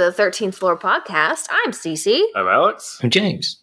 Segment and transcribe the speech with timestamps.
[0.00, 1.46] to the 13th Floor Podcast.
[1.50, 2.98] I'm Cece, I'm Alex.
[3.02, 3.60] I'm James.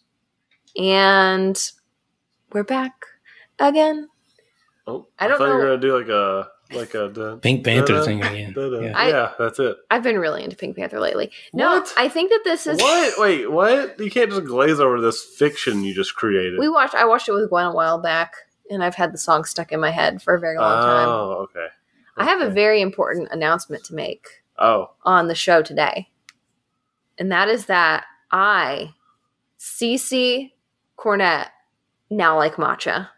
[0.77, 1.59] and
[2.51, 2.93] we're back
[3.57, 4.07] again.
[4.85, 7.93] Oh, I don't thought you were gonna do like a like a dun, Pink Panther
[7.93, 8.53] da-da, thing again.
[8.53, 8.81] da-da.
[8.81, 8.93] Yeah.
[8.95, 9.77] I- yeah, that's it.
[9.89, 11.31] I've been really into Pink Panther lately.
[11.53, 11.91] No, What?
[11.97, 12.77] I think that this is.
[12.79, 13.19] What?
[13.19, 13.99] Wait, what?
[13.99, 16.59] You can't just glaze over this fiction you just created.
[16.59, 16.93] We watched.
[16.93, 18.35] I watched it with Gwen a while back,
[18.69, 21.09] and I've had the song stuck in my head for a very long oh, time.
[21.09, 21.67] Oh, okay.
[22.15, 24.27] I have a very important announcement to make
[24.59, 26.09] Oh, on the show today,
[27.19, 28.93] and that is that I,
[29.59, 30.51] Cece
[30.97, 31.47] Cornett,
[32.09, 33.09] now like matcha.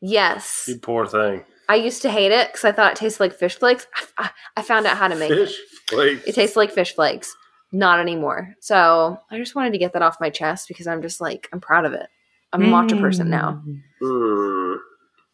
[0.00, 1.44] Yes, you poor thing.
[1.68, 3.86] I used to hate it because I thought it tasted like fish flakes.
[3.94, 5.66] I, I- I found out how to make Fish it.
[5.88, 6.24] flakes.
[6.26, 7.36] It tastes like fish flakes.
[7.72, 8.54] Not anymore.
[8.60, 11.60] So I just wanted to get that off my chest because I'm just like I'm
[11.60, 12.08] proud of it.
[12.52, 13.62] I'm a matcha person now.
[14.00, 14.74] Hmm.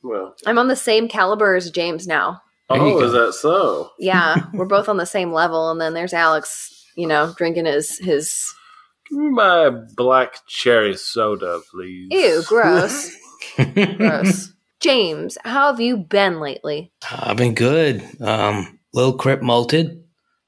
[0.03, 2.43] Well, I'm on the same caliber as James now.
[2.75, 3.91] There you oh, is that so?
[3.99, 5.71] Yeah, we're both on the same level.
[5.71, 8.53] And then there's Alex, you know, drinking his his.
[9.09, 12.09] Give me my black cherry soda, please.
[12.11, 13.11] Ew, gross,
[13.97, 14.53] gross.
[14.81, 16.93] James, how have you been lately?
[17.11, 18.03] I've been good.
[18.21, 20.03] Um, Lil Crip molted.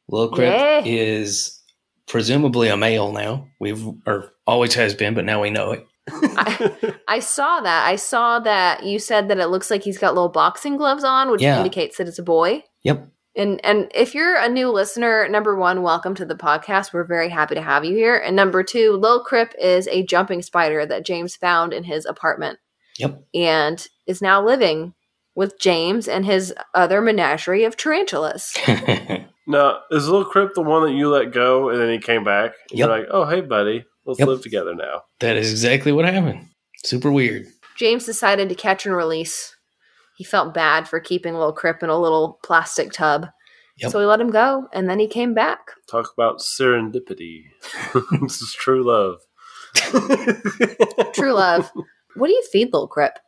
[0.08, 0.82] Lil Crip Yeah.
[0.84, 1.60] is
[2.06, 3.48] presumably a male now.
[3.60, 5.86] We've or always has been, but now we know it.
[6.10, 7.86] I, I saw that.
[7.86, 11.30] I saw that you said that it looks like he's got little boxing gloves on,
[11.30, 11.58] which Yeah.
[11.58, 12.62] indicates that it's a boy.
[12.84, 13.08] Yep.
[13.34, 16.92] And and if you're a new listener, number one, welcome to the podcast.
[16.94, 18.16] We're very happy to have you here.
[18.16, 22.58] And number two, Lil Crip is a jumping spider that James found in his apartment
[22.98, 23.22] Yep.
[23.34, 24.94] and is now living
[25.34, 28.56] with James and his other menagerie of tarantulas.
[29.47, 32.52] now, is Little Crip the one that you let go and then he came back?
[32.70, 32.88] And Yep.
[32.88, 34.28] You're like, oh, hey, buddy, let's Yep.
[34.28, 35.03] live together now.
[35.21, 36.49] that is exactly what happened.
[36.84, 37.47] Super weird.
[37.77, 39.55] James decided to catch and release.
[40.17, 43.27] He felt bad for keeping little Crip in a little plastic tub.
[43.78, 43.91] Yep.
[43.93, 45.59] So we let him go and then he came back.
[45.91, 47.43] Talk about serendipity.
[48.22, 49.19] this is true love.
[51.12, 51.71] True love.
[52.15, 53.19] what do you feed little Crip?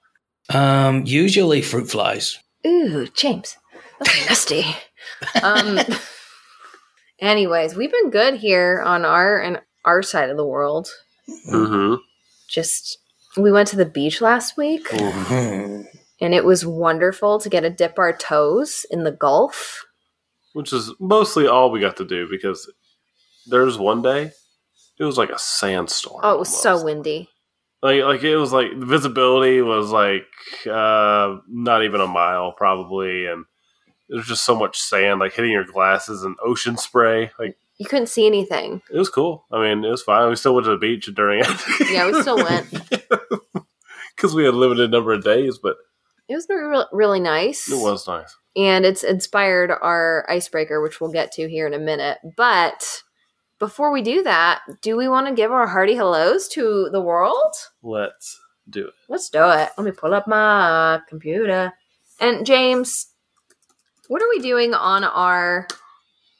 [0.49, 2.39] Um, usually fruit flies.
[2.67, 3.57] Ooh, James.
[4.01, 4.65] That's nasty.
[5.43, 5.79] um
[7.21, 10.89] anyways, we've been good here on our and our side of the world.
[11.51, 11.95] hmm
[12.49, 12.99] Just
[13.37, 15.83] we went to the beach last week Hmm.
[16.21, 19.85] and it was wonderful to get to dip our toes in the Gulf.
[20.55, 22.71] Which is mostly all we got to do because
[23.47, 24.33] there's one day
[24.99, 26.21] it was like a sandstorm.
[26.25, 27.29] Oh, it was so windy.
[27.83, 30.27] Like, like it was like the visibility was like
[30.69, 33.45] uh, not even a mile probably, and
[34.09, 37.31] there's just so much sand like hitting your glasses and ocean spray.
[37.39, 38.83] Like You couldn't see anything.
[38.93, 39.45] it was cool.
[39.53, 40.29] I mean, it was fine.
[40.29, 41.49] We still went to the beach during it.
[41.91, 42.71] Yeah, we still went.
[44.17, 45.77] because we had a limited number of days, but
[46.29, 47.71] It was re- really nice.
[47.71, 48.35] it was nice.
[48.57, 52.19] and it's inspired our icebreaker, which we'll get to here in a minute.
[52.37, 53.03] But
[53.61, 57.55] before we do that, do we want to give our hearty hellos to the world?
[57.83, 58.95] Let's do it.
[59.09, 59.71] Let's do it.
[59.77, 61.73] Let me pull up my computer.
[62.21, 63.07] And James,
[64.09, 65.69] what are we doing on our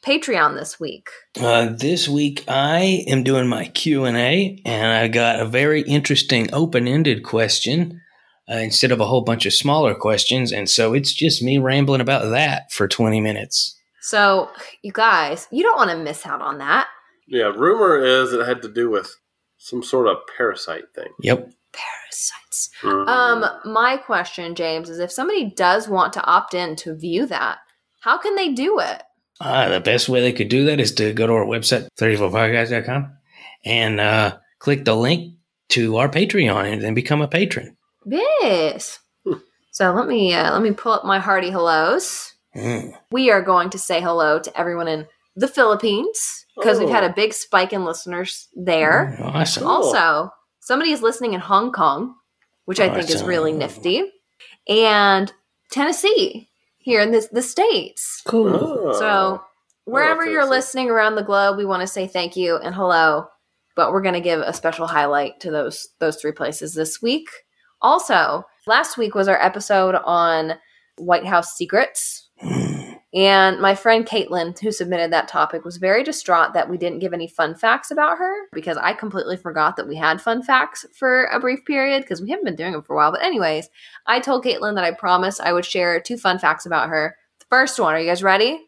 [0.09, 1.07] Patreon this week?
[1.39, 5.83] Uh, this week I am doing my Q and A, and I got a very
[5.83, 8.01] interesting open-ended question
[8.49, 12.01] uh, instead of a whole bunch of smaller questions, and so it's just me rambling
[12.01, 13.77] about that for twenty minutes.
[14.01, 14.49] So,
[14.81, 16.87] you guys, you don't want to miss out on that.
[17.27, 19.15] Yeah, rumor is it had to do with
[19.59, 21.13] some sort of parasite thing.
[21.21, 21.51] Yep.
[21.71, 22.71] Parasites.
[22.81, 23.07] Mm.
[23.07, 27.59] Um, my question, James, is if somebody does want to opt in to view that,
[27.99, 29.03] how can they do it?
[29.39, 33.11] Uh, the best way they could do that is to go to our website, 34podcast.com,
[33.63, 35.35] and uh, click the link
[35.69, 37.77] to our Patreon and then become a patron.
[38.05, 38.99] Yes.
[39.71, 42.33] So let me uh, let me pull up my hearty hellos.
[42.53, 42.93] Mm.
[43.11, 45.07] We are going to say hello to everyone in
[45.37, 49.17] the Philippines because we've had a big spike in listeners there.
[49.21, 49.65] Awesome.
[49.65, 52.15] Also, somebody is listening in Hong Kong,
[52.65, 54.03] which I think is really nifty,
[54.67, 55.31] and
[55.71, 56.48] Tennessee
[56.89, 58.21] here in the the states.
[58.25, 58.49] Cool.
[58.53, 58.93] Oh.
[58.99, 59.41] So
[59.85, 60.49] wherever you're Tennessee.
[60.49, 63.25] listening around the globe, we want to say thank you and hello.
[63.75, 67.29] But we're going to give a special highlight to those those three places this week.
[67.81, 70.53] Also, last week was our episode on
[70.97, 72.29] White House secrets.
[73.13, 77.11] And my friend Caitlin, who submitted that topic, was very distraught that we didn't give
[77.11, 81.25] any fun facts about her because I completely forgot that we had fun facts for
[81.25, 83.11] a brief period because we haven't been doing them for a while.
[83.11, 83.67] But, anyways,
[84.05, 87.15] I told Caitlin that I promised I would share two fun facts about her.
[87.39, 88.59] The first one, are you guys ready?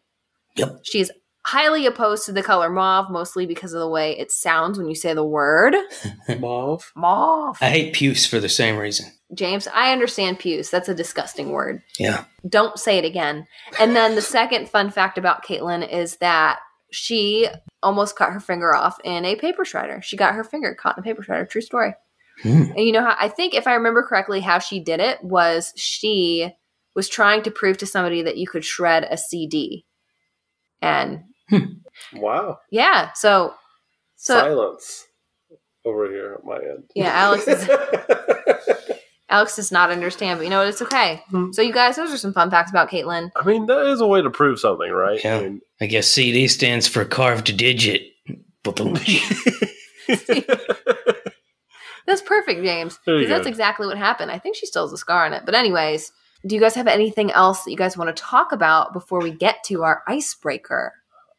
[0.56, 0.80] Yep.
[0.82, 1.12] She's
[1.44, 4.94] highly opposed to the color mauve, mostly because of the way it sounds when you
[4.94, 5.74] say the word
[6.38, 6.92] Mauve.
[6.96, 7.58] mauve.
[7.60, 9.06] I hate puce for the same reason.
[9.34, 10.68] James, I understand puce.
[10.70, 11.82] That's a disgusting word.
[11.98, 12.24] Yeah.
[12.48, 13.46] Don't say it again.
[13.80, 16.58] And then the second fun fact about Caitlin is that
[16.90, 17.48] she
[17.82, 20.02] almost cut her finger off in a paper shredder.
[20.02, 21.48] She got her finger caught in a paper shredder.
[21.48, 21.94] True story.
[22.42, 22.72] Hmm.
[22.76, 25.72] And you know how I think if I remember correctly, how she did it was
[25.76, 26.52] she
[26.94, 29.86] was trying to prove to somebody that you could shred a CD.
[30.82, 31.24] And
[32.14, 32.58] Wow.
[32.70, 33.54] yeah, so
[34.16, 35.06] so Silence
[35.84, 36.84] over here at my end.
[36.94, 37.66] yeah, Alex is
[39.32, 40.68] Alex does not understand, but you know what?
[40.68, 41.22] It's okay.
[41.30, 41.52] Hmm.
[41.52, 43.30] So you guys, those are some fun facts about Caitlin.
[43.34, 45.24] I mean, that is a way to prove something, right?
[45.24, 45.38] Yeah.
[45.38, 48.02] I mean, I guess CD stands for carved digit.
[52.06, 52.98] That's perfect, James.
[53.06, 54.30] Because that's exactly what happened.
[54.30, 55.44] I think she still has a scar on it.
[55.46, 56.12] But anyways,
[56.46, 59.30] do you guys have anything else that you guys want to talk about before we
[59.30, 60.92] get to our icebreaker?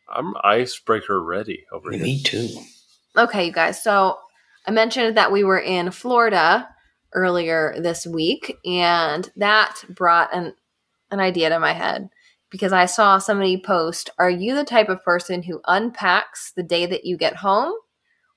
[0.10, 2.02] I'm icebreaker ready over here.
[2.02, 2.48] Me too.
[3.18, 3.84] Okay, you guys.
[3.84, 4.18] So
[4.66, 6.70] I mentioned that we were in Florida
[7.14, 10.54] earlier this week, and that brought an
[11.12, 12.10] an idea to my head
[12.50, 16.86] because I saw somebody post, "Are you the type of person who unpacks the day
[16.86, 17.74] that you get home,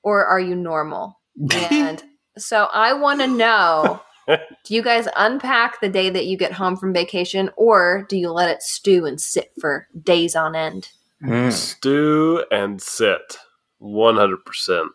[0.03, 1.19] or are you normal?"
[1.71, 2.03] And
[2.37, 4.01] so I want to know.
[4.27, 8.29] Do you guys unpack the day that you get home from vacation, or do you
[8.29, 10.89] let it stew and sit for days on end?
[11.23, 11.49] Hmm.
[11.49, 13.37] Stew and sit.
[13.81, 14.87] 100%.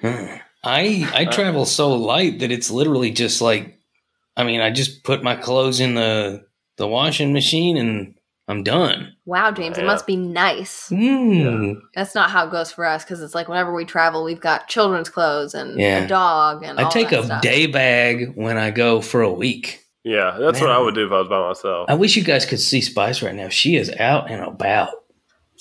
[0.00, 0.36] Hmm.
[0.64, 3.78] I I travel so light that it's literally just like
[4.36, 6.44] I mean, I just put my clothes in the
[6.78, 8.14] the washing machine and
[8.48, 9.14] I'm done.
[9.24, 10.88] Wow, James, it must be nice.
[10.90, 11.80] Mm.
[11.94, 14.68] That's not how it goes for us because it's like whenever we travel, we've got
[14.68, 16.04] children's clothes and Yeah.
[16.04, 17.42] a dog and I all take that a stuff.
[17.42, 19.80] day bag when I go for a week.
[20.04, 21.86] Yeah, that's what I would do if I was by myself.
[21.88, 23.48] I wish you guys could see Spice right now.
[23.48, 24.90] She is out and about.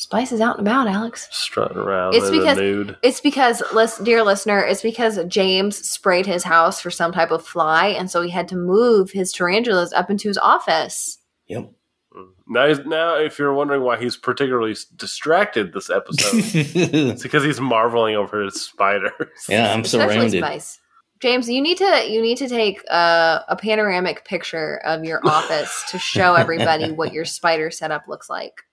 [0.01, 1.27] Spice is out and about, Alex.
[1.31, 2.97] Strutting around It's in because- the nude.
[3.03, 7.45] It's because, lis- dear listener, it's because James sprayed his house for some type of
[7.45, 11.19] fly, and so he had to move his tarantulas up into his office.
[11.47, 11.71] Yep.
[12.17, 12.27] Mm.
[12.47, 18.15] Now, now, if you're wondering why he's particularly distracted this episode, it's because he's marveling
[18.15, 19.11] over his spiders.
[19.47, 20.39] yeah, I'm Especially surrounded.
[20.39, 20.79] Spice.
[21.21, 25.83] James, you need to you need to take a, a panoramic picture of your office
[25.91, 28.63] to show everybody what your spider setup looks like.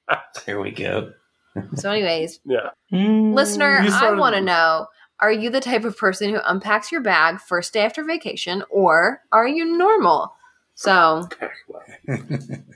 [0.46, 1.12] There we go.
[1.74, 2.70] So, anyways, Yeah.
[2.92, 3.34] Mm.
[3.34, 4.86] Listener, I want to know
[5.20, 9.22] are you the type of person who unpacks your bag first day after vacation, or
[9.32, 10.32] are you normal?
[10.76, 11.28] So,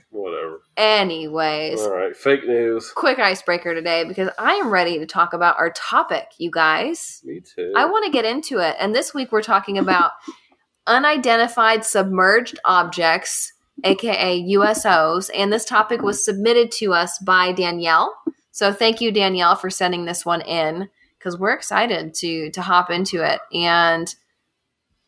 [0.09, 0.61] Whatever.
[0.75, 2.15] anyways, All right.
[2.15, 2.91] Fake news.
[2.91, 7.21] quick icebreaker today because I am ready to talk about our topic, you guys.
[7.23, 7.71] Me too.
[7.77, 8.75] I want to get into it.
[8.79, 10.11] And this week we're talking about
[10.87, 13.52] unidentified submerged objects,
[13.83, 15.29] aka USOs.
[15.35, 18.15] And this topic was submitted to us by Danielle.
[18.51, 22.89] So thank you, Danielle, for sending this one in because we're excited to to hop
[22.89, 23.39] into it.
[23.53, 24.13] And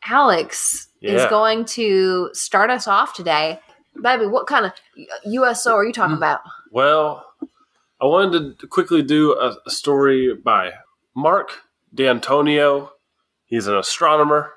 [0.08, 3.60] Alex is going to start us off today.
[4.02, 4.74] Baby, what kind of
[5.26, 6.42] USO are you talking about?
[6.72, 7.26] Well,
[8.02, 10.74] I wanted to quickly do a, a story by
[11.16, 11.62] Mark
[11.94, 12.92] D'Antonio.
[13.46, 14.52] He's an astronomer.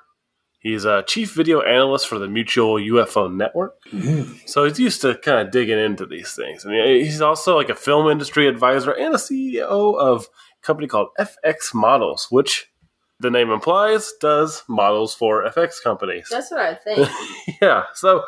[0.59, 3.81] He's a chief video analyst for the Mutual UFO Network.
[3.91, 4.47] Mm.
[4.47, 6.65] So he's used to kind of digging into these things.
[6.65, 10.27] And he's also like a film industry advisor and a CEO of
[10.61, 12.69] a company called FX Models, which
[13.21, 16.27] the name implies does models for FX companies.
[16.29, 17.09] That's what I think.
[17.61, 18.23] yeah, so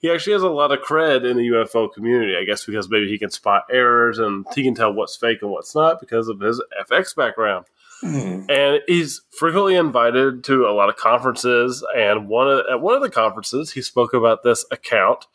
[0.00, 3.08] he actually has a lot of cred in the UFO community, I guess, because maybe
[3.08, 6.40] he can spot errors and he can tell what's fake and what's not because of
[6.40, 7.66] his FX background.
[8.02, 8.50] Mm.
[8.50, 11.84] And he's frequently invited to a lot of conferences.
[11.96, 15.26] And one of, at one of the conferences, he spoke about this account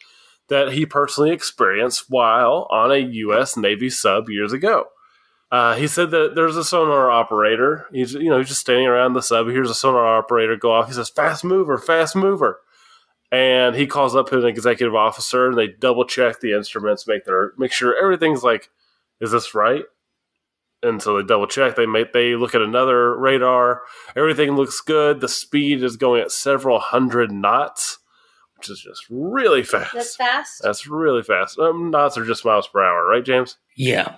[0.50, 3.58] that he personally experienced while on a U.S.
[3.58, 4.88] Navy sub years ago.
[5.50, 7.86] Uh, he said that there's a sonar operator.
[7.94, 9.48] He's you know he's just standing around the sub.
[9.48, 10.88] He hears a sonar operator go off.
[10.88, 12.60] He says, "Fast mover, fast mover,"
[13.32, 15.48] and he calls up an executive officer.
[15.48, 18.70] and They double check the instruments, make their make sure everything's like,
[19.22, 19.86] "Is this right?"
[20.84, 21.76] And so they double check.
[21.76, 23.82] They make they look at another radar.
[24.16, 25.22] Everything looks good.
[25.22, 27.98] The speed is going at several hundred knots,
[28.58, 29.94] which is just really fast.
[29.94, 30.62] That's fast.
[30.62, 31.58] That's really fast.
[31.58, 33.58] Um, knots are just miles per hour, right, James?
[33.76, 34.18] Yeah.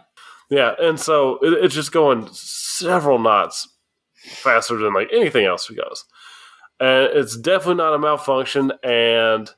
[0.50, 3.68] Yeah, and so it, it's just going several knots
[4.16, 6.06] faster than like anything else it goes.
[6.80, 8.72] And it's definitely not a malfunction.
[8.84, 9.50] And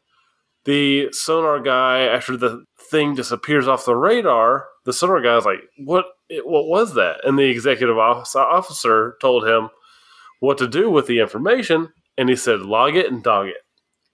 [0.66, 6.06] the sonar guy, after the thing disappears off the radar, the sonar guy's like, "What?
[6.44, 9.70] What was that?" And the executive officer told him
[10.40, 13.58] what to do with the information, and he said, "Log it and dog it."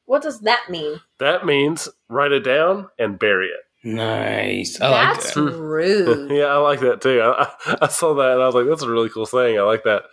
[0.05, 1.01] What does that mean?
[1.19, 3.59] That means write it down and bury it.
[3.83, 4.79] Nice.
[4.81, 5.41] I like That's that.
[5.57, 6.31] rude.
[6.31, 7.21] yeah, I like that too.
[7.21, 9.59] I, I, I saw that and I was like, that's a really cool saying.
[9.59, 10.03] I like that.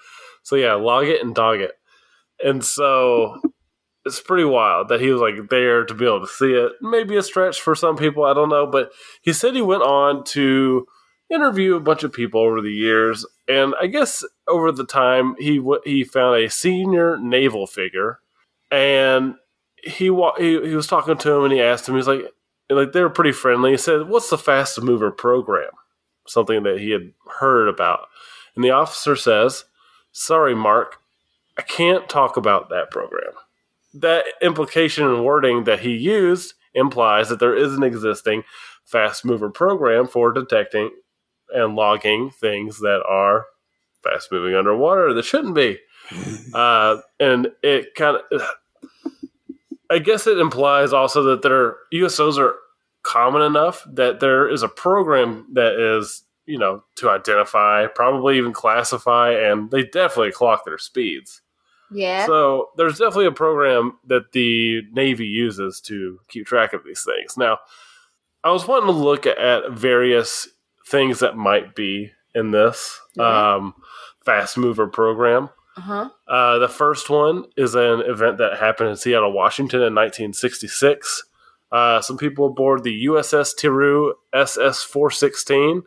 [0.43, 1.73] So yeah, log it and dog it.
[2.45, 3.41] And so
[4.05, 6.73] it's pretty wild that he was like there to be able to see it.
[6.83, 8.91] Maybe a stretch for some people, I don't know, but
[9.23, 10.87] he said he went on to
[11.35, 15.59] interview a bunch of people over the years, and I guess over the time he
[15.59, 18.21] w- he found a senior naval figure,
[18.71, 19.35] and
[19.83, 22.33] he, wa- he he was talking to him, and he asked him, he's like,
[22.71, 23.73] like they were pretty friendly.
[23.73, 25.71] He said, "What's the fast mover program?"
[26.27, 28.09] Something that he had heard about,
[28.55, 29.65] and the officer says,
[30.13, 30.97] "Sorry, Mark,
[31.59, 33.33] I can't talk about that program."
[33.93, 38.43] That implication and wording that he used implies that there is an existing
[38.85, 40.91] fast mover program for detecting
[41.55, 43.47] and logging things that are
[44.03, 45.79] fast moving underwater that shouldn't be.
[46.53, 48.43] Uh, and it kind of,
[49.91, 52.55] I guess it implies also that their USOs are
[53.03, 58.53] common enough that there is a program that is, you know, to identify, probably even
[58.53, 61.41] classify, and they definitely clock their speeds.
[61.91, 62.27] Yeah.
[62.27, 67.37] So there's definitely a program that the Navy uses to keep track of these things.
[67.37, 67.59] Now,
[68.43, 70.49] I was wanting to look at various
[70.87, 73.55] things that might be in this Yeah.
[73.57, 73.75] um,
[74.25, 75.51] fast mover program.
[75.77, 76.09] uh-huh.
[76.29, 81.25] Uh, the first one is an event that happened in Seattle, Washington in 1966.
[81.73, 85.83] Uh, some people aboard the USS Tiru SS 416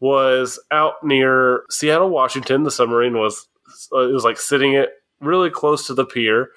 [0.00, 2.62] was out near Seattle, Washington.
[2.62, 3.46] The submarine was
[3.92, 6.48] uh, it was like sitting it really close to the pier,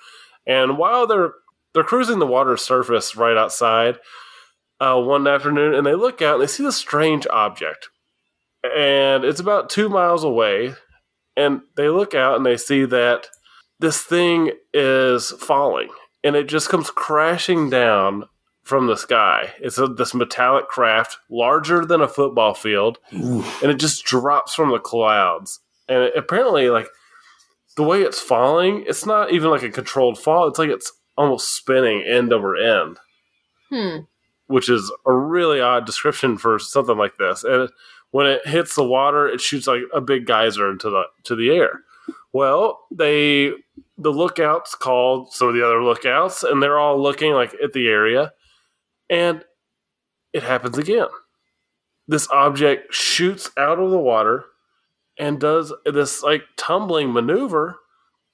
[0.47, 1.33] and while they're
[1.73, 3.99] they're cruising the water surface right outside
[4.79, 7.89] uh, one afternoon, and they look out and they see this strange object,
[8.63, 10.73] and it's about two miles away
[11.35, 13.27] and they look out and they see that
[13.79, 15.89] this thing is falling
[16.23, 18.25] and it just comes crashing down
[18.63, 19.51] from the sky.
[19.59, 23.43] It's a, this metallic craft larger than a football field Ooh.
[23.61, 25.59] and it just drops from the clouds.
[25.89, 26.87] And it, apparently, like
[27.75, 30.47] the way it's falling, it's not even like a controlled fall.
[30.47, 32.97] It's like it's almost spinning end over end
[33.69, 34.01] Hmm.
[34.47, 37.43] Which is a really odd description for something like this.
[37.43, 37.69] And
[38.11, 41.49] when it hits the water, it shoots like a big geyser into the to the
[41.51, 41.81] air.
[42.31, 43.51] Well, they
[43.97, 47.87] the lookouts called some of the other lookouts, and they're all looking like at the
[47.87, 48.33] area,
[49.09, 49.43] and
[50.33, 51.07] it happens again.
[52.07, 54.45] This object shoots out of the water
[55.17, 57.77] and does this like tumbling maneuver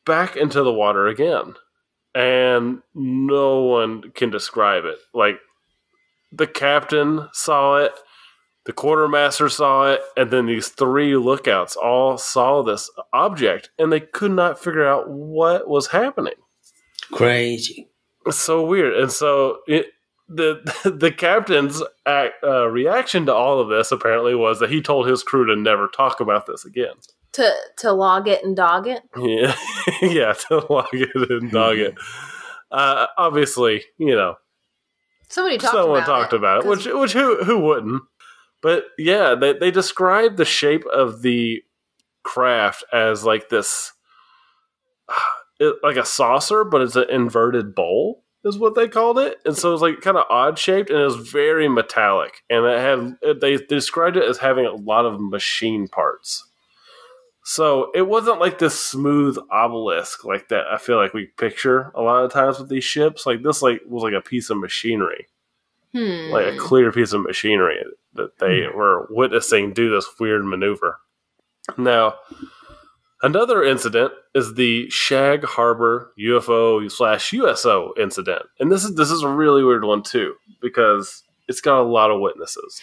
[0.05, 1.55] back into the water again.
[2.15, 4.97] And no one can describe it.
[5.13, 5.39] Like
[6.31, 7.93] the captain saw it,
[8.65, 13.99] the quartermaster saw it, and then these three lookouts all saw this object and they
[13.99, 16.33] could not figure out what was happening.
[17.11, 17.89] Crazy.
[18.25, 18.95] It's so weird.
[18.95, 19.87] And so it,
[20.27, 20.61] the
[20.99, 25.23] the captain's act, uh, reaction to all of this apparently was that he told his
[25.23, 26.93] crew to never talk about this again.
[27.33, 29.01] To to log it and dog it.
[29.17, 29.55] Yeah,
[30.01, 31.95] yeah, to log it and dog it.
[32.71, 34.35] Uh, obviously, you know,
[35.29, 38.01] Somebody talked someone about talked it, about it, which which who who wouldn't?
[38.61, 41.63] But yeah, they they described the shape of the
[42.23, 43.93] craft as like this,
[45.83, 49.69] like a saucer, but it's an inverted bowl, is what they called it, and so
[49.69, 53.17] it was like kind of odd shaped, and it was very metallic, and it had
[53.21, 56.48] it, they described it as having a lot of machine parts.
[57.49, 60.67] So it wasn't like this smooth obelisk like that.
[60.71, 63.25] I feel like we picture a lot of times with these ships.
[63.25, 65.25] Like this, like was like a piece of machinery
[65.93, 66.31] hmm.
[66.31, 70.99] like a clear piece of machinery that they were witnessing do this weird maneuver.
[71.77, 72.15] Now,
[73.21, 79.23] another incident is the Shag Harbor UFO slash USO incident, and this is this is
[79.23, 82.81] a really weird one too because it's got a lot of witnesses,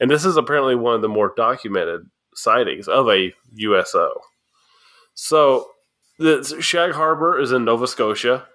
[0.00, 2.02] and this is apparently one of the more documented
[2.34, 4.12] sightings of a USO.
[5.14, 5.68] So,
[6.60, 8.46] Shag Harbor is in Nova Scotia,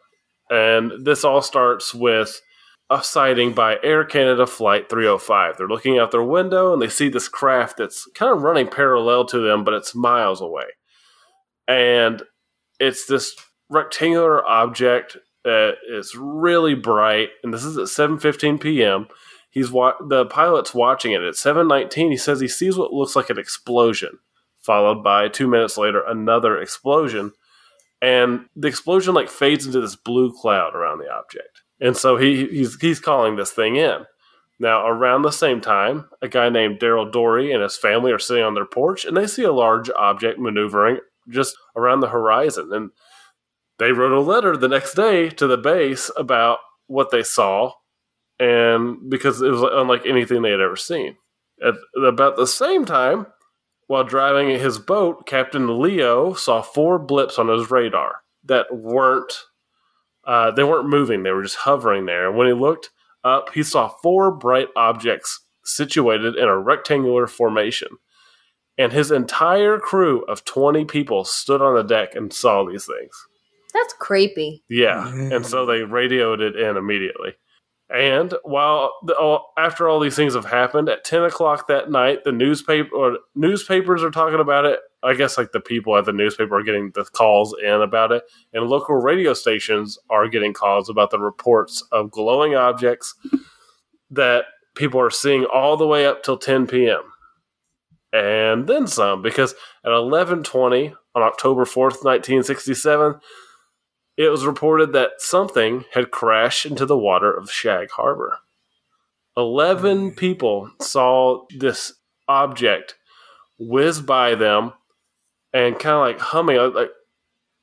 [0.49, 2.41] and this all starts with
[2.89, 5.57] a sighting by Air Canada Flight 305.
[5.57, 9.25] They're looking out their window and they see this craft that's kind of running parallel
[9.25, 10.65] to them, but it's miles away.
[11.67, 12.21] And
[12.79, 13.35] it's this
[13.69, 17.29] rectangular object that is really bright.
[17.43, 19.07] And this is at 7:15 p.m.
[19.55, 22.11] He's wa- the pilot's watching it at 7:19.
[22.11, 24.19] He says he sees what looks like an explosion,
[24.61, 27.31] followed by two minutes later another explosion,
[28.01, 31.63] and the explosion like fades into this blue cloud around the object.
[31.79, 34.05] And so he he's he's calling this thing in.
[34.59, 38.43] Now, around the same time, a guy named Daryl Dory and his family are sitting
[38.43, 42.71] on their porch and they see a large object maneuvering just around the horizon.
[42.73, 42.91] And
[43.79, 47.73] they wrote a letter the next day to the base about what they saw,
[48.39, 51.17] and because it was unlike anything they had ever seen.
[51.65, 53.27] At about the same time,
[53.87, 59.33] while driving his boat, Captain Leo saw four blips on his radar that weren't
[60.25, 62.27] Uh, they weren't moving; they were just hovering there.
[62.27, 62.89] And when he looked
[63.23, 67.89] up, he saw four bright objects situated in a rectangular formation.
[68.77, 73.15] And his entire crew of 20 people stood on the deck and saw these things.
[73.73, 74.63] That's creepy.
[74.69, 75.07] Yeah.
[75.07, 77.33] And so they radioed it in immediately.
[77.89, 82.23] And while the, all, after all these things have happened, at 10 o'clock that night,
[82.23, 84.79] the newspaper newspapers are talking about it.
[85.03, 88.23] I guess like the people at the newspaper are getting the calls in about it,
[88.53, 93.13] and local radio stations are getting calls about the reports of glowing objects
[94.09, 97.01] that people are seeing all the way up till 10 p.m.
[98.11, 103.19] and then some because at 11:20 on October 4th, 1967,
[104.17, 108.39] it was reported that something had crashed into the water of Shag Harbor.
[109.37, 111.93] 11 people saw this
[112.27, 112.95] object
[113.59, 114.73] whiz by them
[115.53, 116.89] and kind of like humming like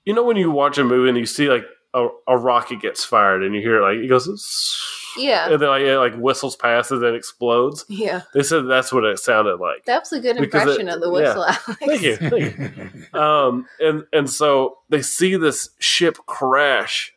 [0.05, 3.05] you know when you watch a movie and you see like a, a rocket gets
[3.05, 5.51] fired and you hear it like it goes Yeah.
[5.51, 7.85] and then like, it like whistles past and then explodes.
[7.89, 8.23] Yeah.
[8.35, 9.85] They said that's what it sounded like.
[9.87, 11.13] That was a good Because impression it- of the yeah.
[11.13, 11.65] whistle, Alex.
[11.79, 13.05] Thank you, thank you.
[13.21, 17.13] Um, and and so they see this ship crash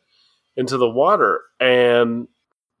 [0.56, 2.28] into the water, and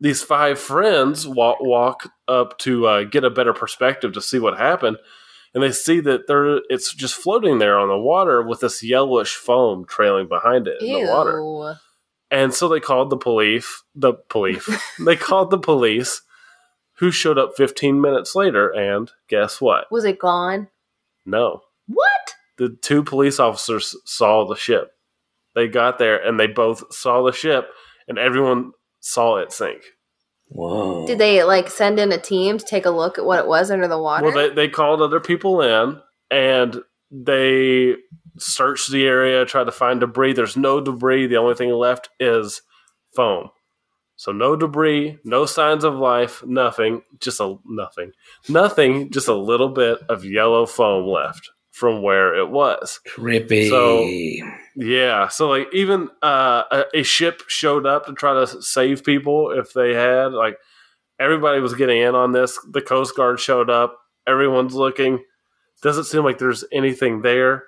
[0.00, 4.58] these five friends walk walk up to uh, get a better perspective to see what
[4.58, 4.98] happened,
[5.54, 9.34] and they see that there it's just floating there on the water with this yellowish
[9.34, 11.76] foam trailing behind it in the water.
[12.30, 12.38] Ew.
[12.38, 13.82] And so they called the police.
[13.94, 14.68] The police.
[15.04, 16.22] they called the police,
[16.98, 18.70] who showed up 15 minutes later.
[18.70, 19.90] And guess what?
[19.90, 20.68] Was it gone?
[21.24, 22.34] No, What?
[22.56, 24.92] the two police officers saw the ship.
[25.54, 27.68] They got there and they both saw the ship,
[28.06, 29.82] and everyone saw it sink.
[30.48, 31.06] Whoa.
[31.06, 33.70] Did they like send in a team to take a look at what it was
[33.70, 34.26] under the water?
[34.26, 37.96] Well, they, they called other people in and they
[38.38, 40.32] searched the area, try to find debris.
[40.34, 41.26] There's no debris.
[41.26, 42.62] The only thing left is
[43.14, 43.50] foam.
[44.18, 48.12] So no debris, no signs of life, nothing, just a nothing.
[48.48, 53.00] Nothing, just a little bit of yellow foam left from where it was.
[53.06, 53.68] Trippy.
[53.68, 54.04] So-
[54.78, 59.50] Yeah, so like even uh, a, a ship showed up to try to save people
[59.50, 60.56] if they had like
[61.20, 62.58] everybody was getting in on this.
[62.72, 63.98] The Coast Guard showed up.
[64.26, 65.22] Everyone's looking.
[65.82, 67.64] Doesn't seem like there's anything there.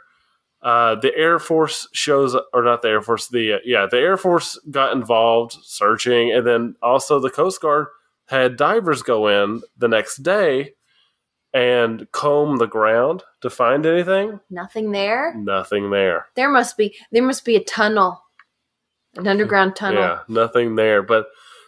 [0.61, 3.29] Uh, the Air Force shows, or not the Air Force.
[3.29, 7.87] The uh, yeah, the Air Force got involved searching, and then also the Coast Guard
[8.27, 10.75] had divers go in the next day
[11.55, 14.41] and comb the ground to find anything.
[14.51, 15.35] Nothing there.
[15.37, 16.27] Nothing there.
[16.35, 16.97] There must be.
[17.13, 18.21] There must be a tunnel,
[19.17, 20.03] an underground tunnel.
[20.03, 21.05] Yeah, nothing there.
[21.05, 21.27] But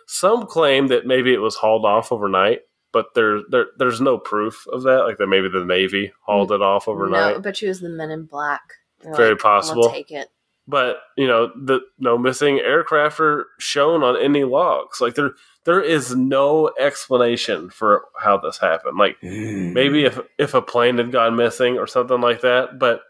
[0.08, 4.66] some claim that maybe it was hauled off overnight, but there, there there's no proof
[4.72, 5.04] of that.
[5.04, 7.40] Like that maybe the Navy hauled it off overnight.
[7.40, 8.62] Bet you it was the Men in Black.
[9.02, 9.82] They're Very like, possible.
[9.82, 10.28] We'll take it.
[10.66, 15.00] But you know, the no missing aircraft are shown on any logs.
[15.00, 15.32] Like there
[15.64, 18.96] there is no explanation for how this happened.
[18.98, 19.72] Like Mm.
[19.72, 23.00] maybe if if a plane had gone missing or something like that, but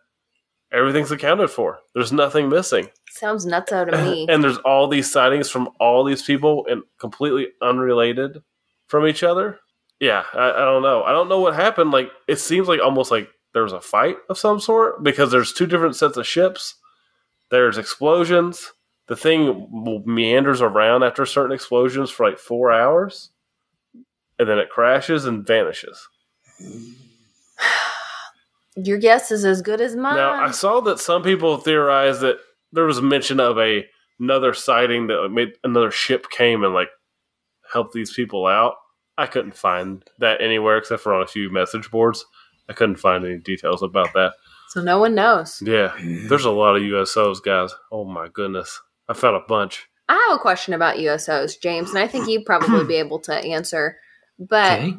[0.72, 1.80] everything's accounted for.
[1.94, 2.88] There's nothing missing.
[3.10, 4.26] Sounds nuts out of me.
[4.30, 8.42] and there's all these sightings from all these people and completely unrelated
[8.86, 9.58] from each other.
[9.98, 11.02] Yeah, I, I don't know.
[11.02, 11.90] I don't know what happened.
[11.90, 15.52] Like it seems like almost like there was a fight of some sort because there's
[15.52, 16.76] two different sets of ships.
[17.50, 18.72] There's explosions.
[19.08, 23.30] The thing meanders around after certain explosions for like four hours,
[24.38, 26.08] and then it crashes and vanishes.
[28.76, 30.14] Your guess is as good as mine.
[30.14, 32.38] Now, I saw that some people theorized that
[32.72, 33.84] there was mention of a
[34.20, 36.90] another sighting that made another ship came and like
[37.72, 38.74] helped these people out.
[39.18, 42.24] I couldn't find that anywhere except for on a few message boards.
[42.68, 44.34] I couldn't find any details about that.
[44.68, 45.62] so no one knows.
[45.64, 45.92] Yeah,
[46.28, 47.72] there's a lot of USOs, guys.
[47.90, 49.86] Oh my goodness, I found a bunch.
[50.08, 53.34] I have a question about USOs, James, and I think you'd probably be able to
[53.34, 53.96] answer.
[54.38, 54.96] But Okay.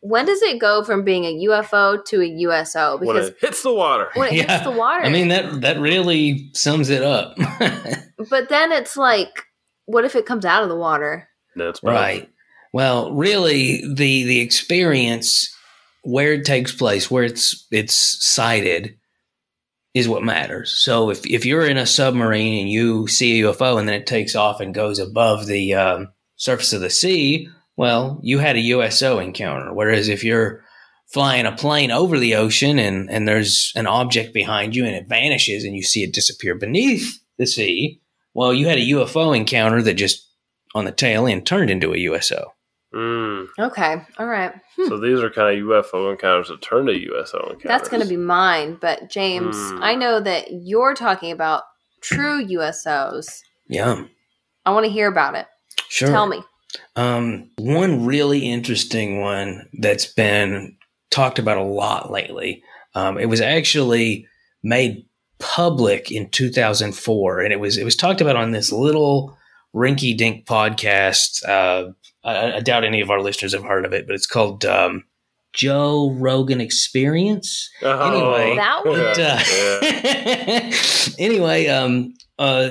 [0.00, 2.98] when does it go from being a UFO to a USO?
[2.98, 4.52] When Because it hits the water, when it Yeah.
[4.52, 7.36] hits the water, I mean that that really sums it up.
[8.30, 9.46] but then it's like,
[9.86, 11.28] what if it comes out of the water?
[11.56, 12.28] That's right.
[12.72, 15.54] Well, really the the experience
[16.02, 18.96] where it takes place, where it's it's sighted
[19.94, 20.72] is what matters.
[20.72, 24.06] So if if you're in a submarine and you see a UFO and then it
[24.06, 28.60] takes off and goes above the um, surface of the sea, well, you had a
[28.60, 29.72] USO encounter.
[29.72, 30.64] Whereas if you're
[31.12, 35.08] flying a plane over the ocean and, and there's an object behind you and it
[35.08, 38.00] vanishes and you see it disappear beneath the sea,
[38.34, 40.26] well, you had a UFO encounter that just
[40.74, 42.54] on the tail end turned into a USO.
[42.94, 43.46] Mm.
[43.58, 44.52] Okay, all right.
[44.88, 47.62] So these are kind of UFO encounters that turn to USO encounters.
[47.64, 48.78] That's going to be mine.
[48.80, 49.82] But James, Hmm.
[49.82, 51.62] I know that you're talking about
[52.02, 53.40] true USOs.
[53.68, 54.04] Yeah.
[54.66, 55.46] I want to hear about it.
[55.88, 56.08] Sure.
[56.08, 56.42] Tell me.
[56.96, 60.76] Um, one really interesting one that's been
[61.10, 62.62] talked about a lot lately.
[62.94, 64.26] Um, it was actually
[64.62, 65.06] made
[65.38, 69.36] public in 2004, and it was it was talked about on this little
[69.74, 71.46] rinky dink podcast.
[71.48, 71.92] Uh,
[72.24, 75.04] I, I, doubt any of our listeners have heard of it, but it's called um,
[75.52, 77.70] Joe Rogan Experience.
[77.82, 79.00] Oh, Anyway, That one?
[79.00, 79.18] It,
[81.08, 82.70] uh, anyway, um, uh,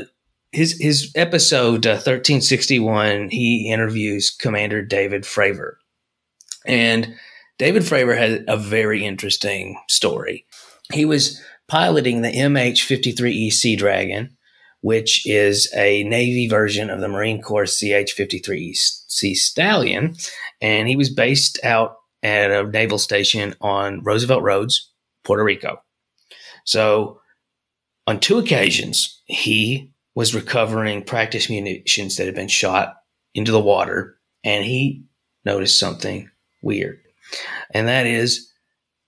[0.52, 5.74] his his episode uh, thirteen sixty one, he interviews Commander David Fravor,
[6.66, 7.16] and
[7.58, 10.46] David Fravor had a very interesting story.
[10.92, 14.36] He was piloting the MH fifty three E Sea Dragon,
[14.82, 20.15] which is a Navy version of the Marine Corps CH fifty three Sea Stallion,
[20.60, 24.91] and he was based out at a naval station on Roosevelt Roads,
[25.24, 25.82] Puerto Rico.
[26.65, 27.20] So,
[28.08, 32.96] on two occasions, he was recovering practice munitions that had been shot
[33.34, 35.06] into the water, and he
[35.46, 36.30] noticed something
[36.62, 37.00] weird.
[37.74, 38.52] And that is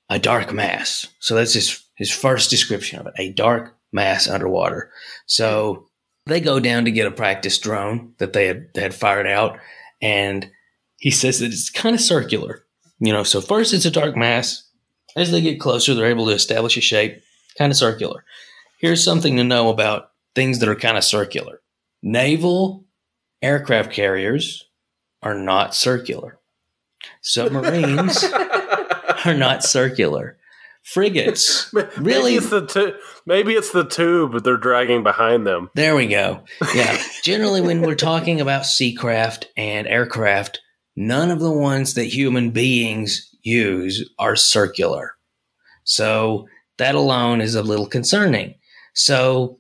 [0.10, 1.08] a dark mass.
[1.20, 4.92] So, that's his, his first description of it a dark mass underwater.
[5.26, 5.88] So,
[6.26, 9.60] they go down to get a practice drone that they had, they had fired out,
[10.02, 10.50] and
[10.98, 12.66] he says that it's kind of circular.
[13.00, 14.70] You know, so first it's a dark mass.
[15.16, 17.22] As they get closer, they're able to establish a shape,
[17.58, 18.24] kind of circular.
[18.80, 21.62] Here's something to know about things that are kind of circular.
[22.02, 22.86] Naval
[23.42, 24.66] aircraft carriers
[25.22, 26.40] are not circular.
[27.22, 28.24] Submarines
[29.26, 30.38] are not circular.
[30.84, 32.36] Frigates, Maybe really?
[32.36, 35.70] it's the tu- maybe it's the tube they're dragging behind them.
[35.76, 36.44] There we go.
[36.76, 37.02] Yeah.
[37.24, 40.60] Generally, when we're talking about seacraft and aircraft,
[40.98, 45.14] none of the ones that human beings use are circular.
[45.86, 48.56] So that alone is a little concerning.
[48.94, 49.60] So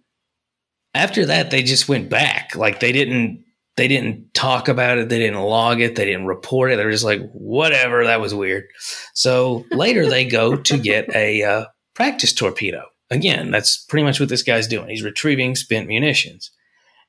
[0.94, 2.56] after that, they just went back.
[2.56, 3.44] Like they didn't,
[3.76, 5.10] they didn't talk about it.
[5.10, 5.96] They didn't log it.
[5.96, 6.76] They didn't report it.
[6.76, 8.04] They're just like, whatever.
[8.04, 8.66] That was weird.
[9.14, 12.84] So later they go to get a uh, practice torpedo.
[13.10, 14.90] Again, that's pretty much what this guy's doing.
[14.90, 16.52] He's retrieving spent munitions.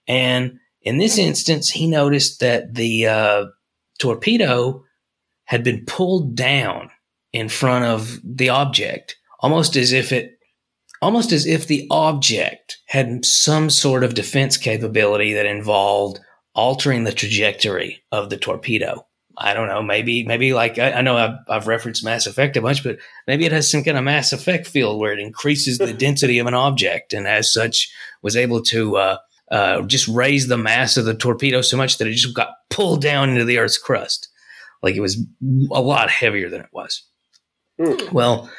[0.07, 3.45] And in this instance, he noticed that the uh,
[3.99, 4.85] torpedo
[5.45, 6.91] had been pulled down
[7.33, 10.39] in front of the object, almost as if it,
[11.03, 16.21] almost as if the object had some sort of defense capability that involved
[16.55, 19.07] altering the trajectory of the torpedo.
[19.37, 19.83] I don't know.
[19.83, 23.45] Maybe, maybe like I, I know I've, I've referenced Mass Effect a bunch, but maybe
[23.45, 26.55] it has some kind of Mass Effect field where it increases the density of an
[26.55, 29.17] object, and as such, was able to uh,
[29.51, 33.03] uh, just raise the mass of the torpedo so much that it just got pulled
[33.03, 34.29] down into the Earth's crust,
[34.83, 35.21] like it was
[35.73, 37.05] a lot heavier than it was.
[37.81, 37.95] Hmm.
[38.13, 38.51] Well,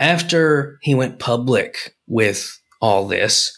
[0.00, 3.56] after he went public with all this,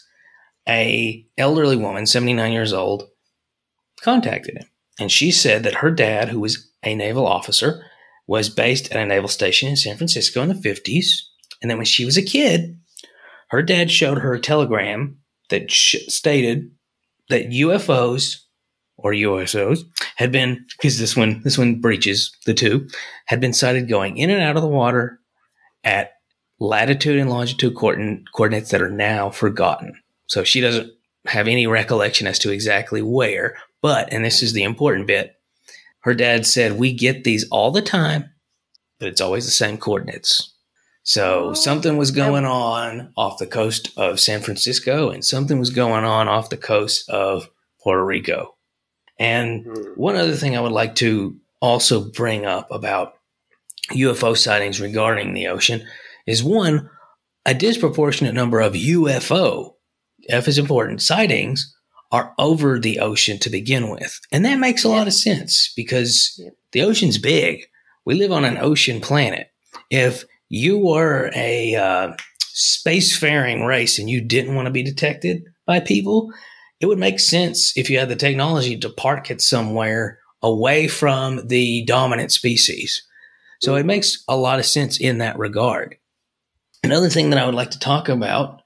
[0.67, 3.03] a elderly woman, 79 years old,
[4.05, 4.67] contacted him.
[4.99, 7.83] And she said that her dad, who was a naval officer,
[8.27, 11.07] was based at a naval station in San Francisco in the 50s.
[11.61, 12.79] And then when she was a kid,
[13.49, 15.17] her dad showed her a telegram
[15.49, 16.71] that sh- stated
[17.29, 18.37] that UFOs
[18.97, 19.81] or USOs
[20.15, 22.87] had been because this one this one breaches the two
[23.25, 25.19] had been sighted going in and out of the water
[25.83, 26.13] at
[26.59, 29.93] latitude and longitude coordin- coordinates that are now forgotten.
[30.27, 30.91] So she doesn't
[31.25, 35.33] have any recollection as to exactly where, but and this is the important bit.
[36.01, 38.31] Her dad said we get these all the time,
[38.99, 40.53] but it's always the same coordinates.
[41.03, 41.53] So Oh.
[41.53, 46.27] something was going on off the coast of San Francisco and something was going on
[46.27, 47.49] off the coast of
[47.81, 48.55] Puerto Rico.
[49.19, 49.81] And Hmm.
[49.95, 53.13] one other thing I would like to also bring up about
[53.91, 55.87] UFO sightings regarding the ocean
[56.25, 56.89] is one,
[57.45, 59.75] a disproportionate number of UFO,
[60.27, 61.74] F is important, sightings
[62.15, 64.21] are over the ocean to begin with.
[64.31, 67.65] And that makes a lot of sense because the ocean's big.
[68.05, 69.51] We live on an ocean planet.
[69.89, 72.13] If you were a uh,
[72.55, 76.31] spacefaring race and you didn't want to be detected by people,
[76.79, 81.45] it would make sense if you had the technology to park it somewhere away from
[81.47, 83.05] the dominant species.
[83.61, 85.97] So it makes a lot of sense in that regard.
[86.81, 88.61] Another thing that I would like to talk about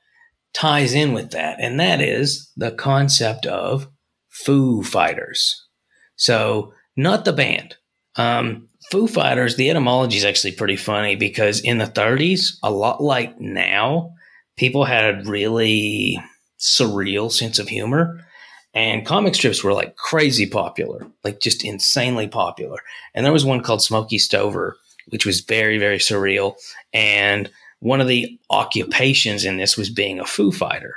[0.53, 3.87] ties in with that, and that is the concept of
[4.29, 5.67] Foo Fighters.
[6.15, 7.75] So, not the band.
[8.15, 13.01] Um, Foo Fighters, the etymology is actually pretty funny because in the 30s, a lot
[13.01, 14.13] like now,
[14.57, 16.19] people had a really
[16.59, 18.25] surreal sense of humor.
[18.73, 22.77] And comic strips were like crazy popular, like just insanely popular.
[23.15, 26.55] And there was one called Smokey Stover, which was very, very surreal.
[26.93, 30.95] And one of the occupations in this was being a Foo Fighter.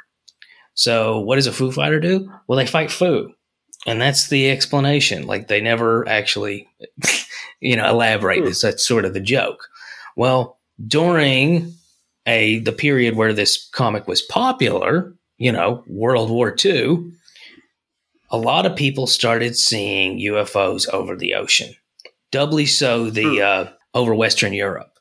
[0.75, 2.31] So, what does a Foo Fighter do?
[2.47, 3.33] Well, they fight Foo.
[3.87, 5.27] And that's the explanation.
[5.27, 6.69] Like they never actually,
[7.61, 8.61] you know, elaborate this.
[8.61, 9.69] That's sort of the joke.
[10.17, 11.75] Well, during
[12.27, 17.11] a the period where this comic was popular, you know, World War II,
[18.31, 21.75] a lot of people started seeing UFOs over the ocean.
[22.31, 24.92] Doubly so the uh, over Western Europe.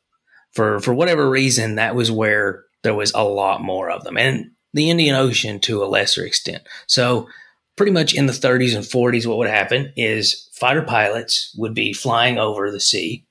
[0.54, 4.52] For for whatever reason, that was where there was a lot more of them, and
[4.74, 6.64] the Indian Ocean to a lesser extent.
[6.88, 7.28] So,
[7.76, 11.94] pretty much in the 30s and 40s, what would happen is fighter pilots would be
[11.94, 13.26] flying over the sea,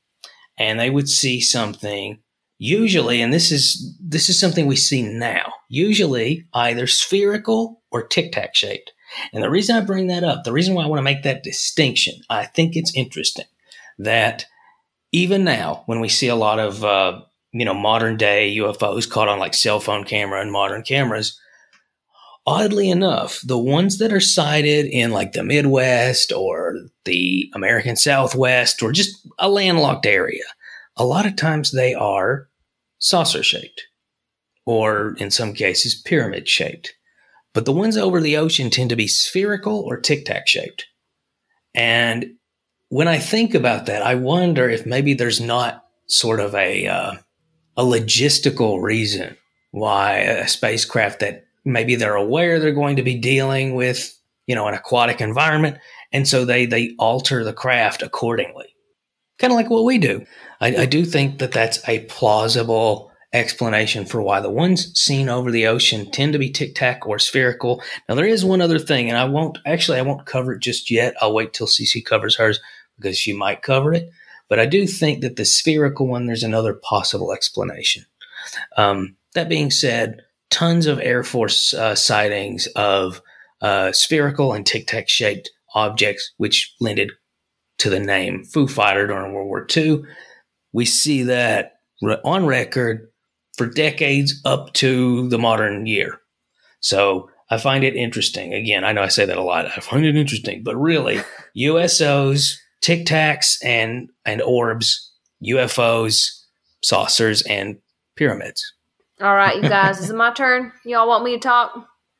[0.58, 2.20] and they would see something
[2.60, 8.54] usually and this is this is something we see now usually either spherical or tic-tac
[8.54, 8.92] shaped
[9.32, 11.42] and the reason i bring that up the reason why i want to make that
[11.42, 13.46] distinction i think it's interesting
[13.98, 14.44] that
[15.12, 17.20] even now when we see a lot of uh,
[17.52, 21.38] you know modern day ufos caught on like cell phone camera and modern cameras
[22.46, 28.82] oddly enough the ones that are sighted in like the midwest or the american southwest
[28.82, 30.44] or just a landlocked area
[30.96, 32.48] a lot of times they are
[33.00, 33.86] saucer shaped,
[34.64, 36.94] or in some cases, pyramid shaped.
[37.52, 40.86] But the ones over the ocean tend to be spherical or tic tac shaped.
[41.74, 42.34] And
[42.90, 47.12] when I think about that, I wonder if maybe there's not sort of a, uh,
[47.76, 49.36] a logistical reason
[49.70, 54.66] why a spacecraft that maybe they're aware they're going to be dealing with, you know,
[54.66, 55.78] an aquatic environment.
[56.12, 58.74] And so they, they alter the craft accordingly.
[59.38, 60.26] Kind of like what we do.
[60.60, 65.52] I, I do think that that's a plausible explanation for why the ones seen over
[65.52, 67.80] the ocean tend to be tic tac or spherical.
[68.08, 70.90] Now, there is one other thing, and I won't actually, I won't cover it just
[70.90, 71.14] yet.
[71.20, 72.58] I'll wait till Cece covers hers
[73.00, 74.10] because she might cover it.
[74.48, 78.04] But I do think that the spherical one, there's another possible explanation.
[78.76, 83.22] Um, that being said, tons of Air Force uh, sightings of
[83.60, 87.12] uh, spherical and tic tac shaped objects, which lended
[87.78, 90.02] to the name Foo Fighter during World War II
[90.72, 91.80] we see that
[92.24, 93.08] on record
[93.56, 96.18] for decades up to the modern year.
[96.80, 98.54] So I find it interesting.
[98.54, 99.66] Again, I know I say that a lot.
[99.66, 101.20] I find it interesting, but really,
[101.56, 105.12] USOs, Tic Tacs, and and orbs,
[105.44, 106.44] UFOs,
[106.82, 107.78] saucers, and
[108.16, 108.74] pyramids.
[109.20, 110.72] All right, you guys, is it my turn?
[110.84, 111.74] Y'all want me to talk?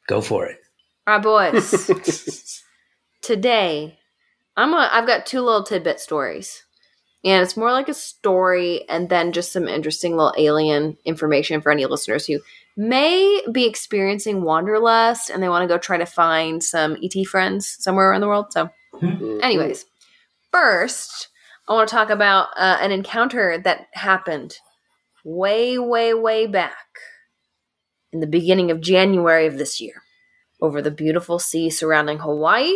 [0.07, 0.59] Go for it.
[1.07, 2.61] All right, boys.
[3.23, 3.99] Today,
[4.57, 6.63] I'm a, I've got two little tidbit stories
[7.25, 11.71] and it's more like a story and then just some interesting little alien information for
[11.71, 12.41] any listeners who
[12.77, 17.77] may be experiencing wanderlust and they want to go try to find some ET friends
[17.79, 18.53] somewhere around the world.
[18.53, 19.41] So, mm-hmm.
[19.43, 19.85] anyways,
[20.53, 21.29] first,
[21.69, 24.57] I want to talk about uh, an encounter that happened
[25.25, 26.87] way, way, way back
[28.13, 30.03] in the beginning of January of this year
[30.61, 32.75] over the beautiful sea surrounding Hawaii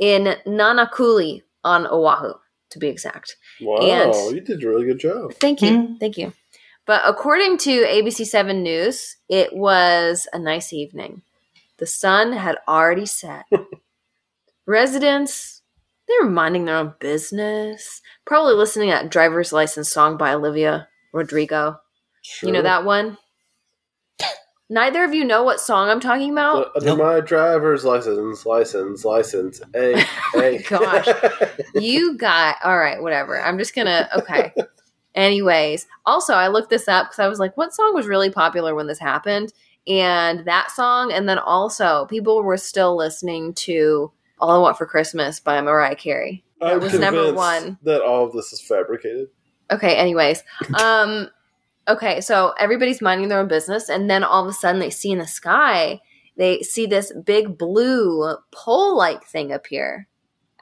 [0.00, 2.34] in Nanakuli on Oahu
[2.70, 3.36] to be exact.
[3.60, 5.34] Wow, and you did a really good job.
[5.34, 5.70] Thank you.
[5.70, 5.94] Mm-hmm.
[5.96, 6.32] Thank you.
[6.86, 11.22] But according to ABC7 News, it was a nice evening.
[11.78, 13.46] The sun had already set.
[14.66, 15.53] Residents,
[16.08, 20.88] they were minding their own business, probably listening to that driver's license song by Olivia
[21.12, 21.76] Rodrigo.
[22.22, 22.48] Sure.
[22.48, 23.18] You know that one?
[24.70, 26.70] Neither of you know what song I'm talking about.
[26.74, 26.98] Under nope.
[26.98, 29.60] my driver's license, license, license.
[29.74, 29.94] Hey,
[30.34, 30.58] oh hey.
[30.62, 31.06] Gosh,
[31.74, 33.00] you got all right.
[33.02, 33.40] Whatever.
[33.40, 34.54] I'm just gonna okay.
[35.14, 38.74] Anyways, also I looked this up because I was like, what song was really popular
[38.74, 39.52] when this happened?
[39.86, 44.86] And that song, and then also people were still listening to "All I Want for
[44.86, 46.44] Christmas" by Mariah Carey.
[46.60, 47.78] It was number one.
[47.82, 49.28] That all of this is fabricated.
[49.70, 49.96] Okay.
[49.96, 50.42] Anyways,
[50.80, 51.28] um.
[51.86, 55.10] Okay, so everybody's minding their own business, and then all of a sudden they see
[55.10, 56.00] in the sky,
[56.36, 60.08] they see this big blue pole like thing appear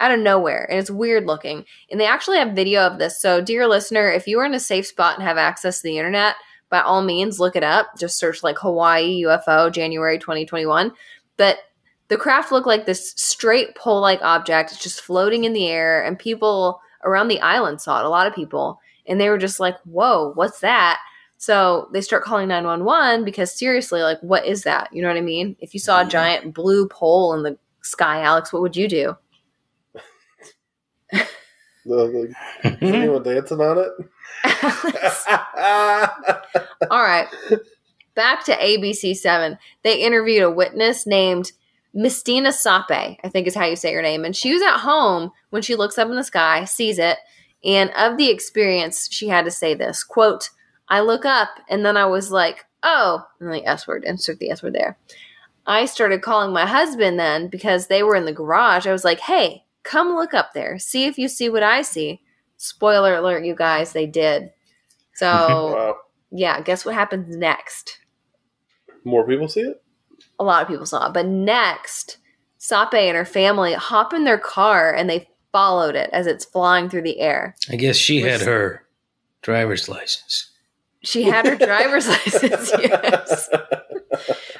[0.01, 1.65] out of nowhere, and it's weird looking.
[1.91, 3.21] And they actually have video of this.
[3.21, 5.97] So, dear listener, if you are in a safe spot and have access to the
[5.97, 6.35] internet,
[6.69, 7.99] by all means, look it up.
[7.99, 10.93] Just search like Hawaii UFO January 2021.
[11.37, 11.59] But
[12.13, 14.83] the craft looked like this straight pole like object.
[14.83, 18.35] Just floating in the air, and people around the island saw it, a lot of
[18.35, 18.79] people.
[19.07, 21.01] And they were just like, whoa, what's that?
[21.39, 24.91] So they start calling 911 because seriously, like, what is that?
[24.93, 25.57] You know what I mean?
[25.59, 26.11] If you saw a mm-hmm.
[26.11, 29.17] giant blue pole in the sky, Alex, what would you do?
[31.11, 31.27] the,
[31.87, 32.35] the,
[32.83, 33.91] anyone dancing on it?
[36.91, 37.27] All right.
[38.15, 39.57] Back to ABC7.
[39.83, 41.53] They interviewed a witness named
[41.95, 44.25] Mistina Sape, I think is how you say her name.
[44.25, 47.19] And she was at home when she looks up in the sky, sees it,
[47.65, 50.51] and of the experience, she had to say this quote,
[50.89, 54.51] I look up and then I was like, oh, and the S word, insert the
[54.51, 54.99] S word there.
[55.67, 58.87] I started calling my husband then because they were in the garage.
[58.87, 60.79] I was like, hey, come look up there.
[60.79, 62.21] See if you see what I see.
[62.57, 64.51] Spoiler alert, you guys, they did.
[65.15, 65.27] So,
[65.77, 65.97] Wow.
[66.31, 68.01] yeah, guess what happens next?
[69.05, 69.83] More people see it?
[70.39, 71.13] A lot of people saw it.
[71.13, 72.19] But next,
[72.59, 76.89] Sape and her family hop in their car and they followed it as it's flying
[76.89, 77.55] through the air.
[77.71, 78.85] I guess she had her
[79.43, 80.51] driver's license.
[81.03, 83.49] She had her driver's license, yes.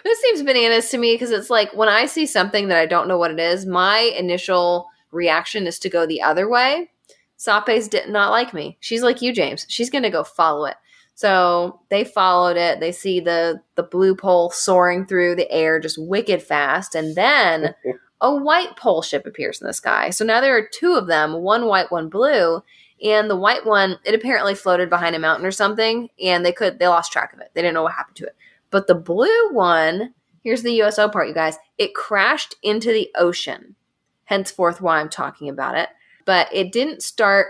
[0.05, 3.09] This seems bananas to me because it's like when I see something that I don't
[3.09, 6.91] know what it is, my initial reaction is to go the other way.
[7.37, 8.77] Sape's did not like me.
[8.81, 9.67] She's like you, James.
[9.69, 10.77] She's gonna go follow it.
[11.15, 12.81] So they followed it.
[12.81, 17.75] They see the the blue pole soaring through the air just wicked fast, and then
[18.21, 20.11] a white pole ship appears in the sky.
[20.11, 22.63] So now there are two of them, one white, one blue,
[23.03, 26.79] and the white one it apparently floated behind a mountain or something, and they could
[26.79, 27.51] they lost track of it.
[27.55, 28.37] They didn't know what happened to it.
[28.71, 31.59] But the blue one, here's the USO part, you guys.
[31.79, 33.77] It crashed into the ocean.
[34.25, 35.91] Henceforth, why I'm talking about it.
[36.25, 37.49] But it didn't start.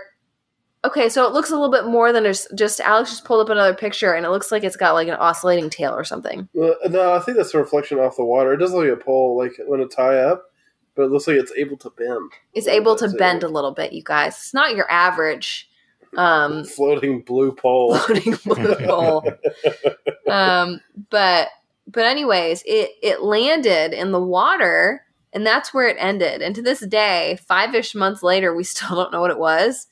[0.85, 3.49] Okay, so it looks a little bit more than just, just Alex just pulled up
[3.49, 6.49] another picture, and it looks like it's got like an oscillating tail or something.
[6.61, 8.53] Uh, no, I think that's a reflection off the water.
[8.53, 10.43] It does look like a pole, like when it tie up,
[10.95, 12.31] but it looks like it's able to bend.
[12.53, 14.33] It's able to bend a little bit, you guys.
[14.33, 15.69] It's not your average
[16.17, 17.95] um, Floating blue pole.
[17.95, 19.23] floating blue pole.
[20.29, 21.49] um, but
[21.87, 26.41] but anyways, it it landed in the water, and that's where it ended.
[26.41, 29.87] And to this day, five ish months later, we still don't know what it was.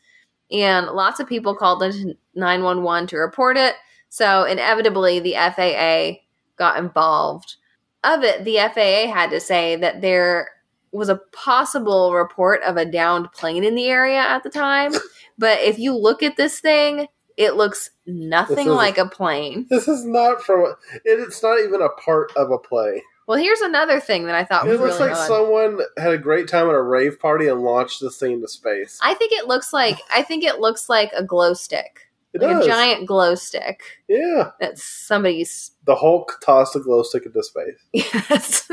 [0.51, 3.75] And lots of people called into nine one one to report it.
[4.09, 6.21] So inevitably, the FAA
[6.57, 7.55] got involved.
[8.03, 10.49] Of it, the FAA had to say that there
[10.91, 14.93] was a possible report of a downed plane in the area at the time.
[15.37, 19.65] But if you look at this thing, it looks nothing like a plane.
[19.71, 20.75] This is not from.
[21.03, 23.01] It's not even a part of a play.
[23.31, 25.27] Well, here's another thing that I thought was It looks really like odd.
[25.27, 28.99] someone had a great time at a rave party and launched this thing into space.
[29.01, 32.57] I think it looks like I think it looks like a glow stick, It like
[32.57, 32.65] does.
[32.65, 35.71] a giant glow stick Yeah, that somebody's.
[35.85, 37.79] the Hulk tossed a glow stick into space.
[37.93, 38.69] Yes.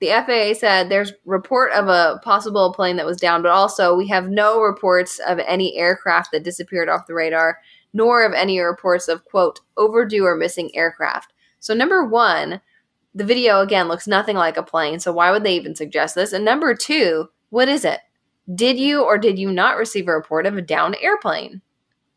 [0.00, 4.08] the FAA said there's report of a possible plane that was down, but also we
[4.08, 7.58] have no reports of any aircraft that disappeared off the radar,
[7.92, 11.32] nor of any reports of quote overdue or missing aircraft.
[11.60, 12.60] So number one,
[13.14, 15.00] the video again looks nothing like a plane.
[15.00, 16.32] So why would they even suggest this?
[16.32, 18.00] And number two, what is it?
[18.54, 21.60] Did you or did you not receive a report of a downed airplane?